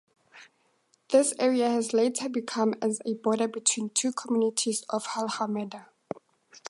[1.09, 5.85] This area has later become as a border between two communities of Hulhumeedhoo.